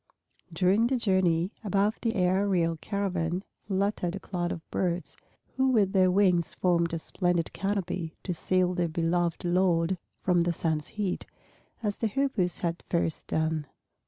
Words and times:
During 0.51 0.87
the 0.87 0.97
journey, 0.97 1.51
above 1.63 1.99
the 2.01 2.15
aerial 2.15 2.75
caravan 2.77 3.43
fluttered 3.67 4.15
a 4.15 4.19
cloud 4.19 4.51
of 4.51 4.67
birds, 4.71 5.15
who 5.57 5.67
with 5.67 5.93
their 5.93 6.09
wings 6.09 6.55
formed 6.55 6.91
a 6.95 6.97
splendid 6.97 7.53
canopy 7.53 8.15
to 8.23 8.33
shield 8.33 8.77
their 8.77 8.87
beloved 8.89 9.45
lord 9.45 9.99
from 10.23 10.41
the 10.41 10.53
sun's 10.53 10.87
heat, 10.87 11.27
as 11.83 11.97
the 11.97 12.07
Hoopoes 12.07 12.57
had 12.57 12.81
first 12.89 13.27
done. 13.27 13.67